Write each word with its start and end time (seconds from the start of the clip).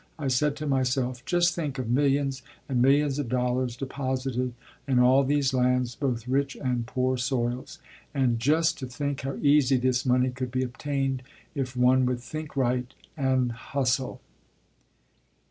I 0.17 0.29
said 0.29 0.55
to 0.55 0.65
myself: 0.65 1.23
"Just 1.25 1.53
think 1.53 1.77
of 1.77 1.87
millions 1.87 2.41
and 2.67 2.81
millions 2.81 3.19
of 3.19 3.29
dollars 3.29 3.77
deposited 3.77 4.55
in 4.87 4.97
all 4.97 5.23
these 5.23 5.53
lands, 5.53 5.93
both 5.93 6.27
rich 6.27 6.55
and 6.55 6.87
poor 6.87 7.17
soils. 7.17 7.77
And 8.11 8.39
just 8.39 8.79
to 8.79 8.87
think 8.87 9.21
how 9.21 9.35
easy 9.43 9.77
this 9.77 10.03
money 10.03 10.31
could 10.31 10.49
be 10.49 10.63
obtained 10.63 11.21
if 11.53 11.77
one 11.77 12.07
would 12.07 12.19
think 12.19 12.55
right 12.57 12.91
and 13.15 13.51
hustle." 13.51 14.21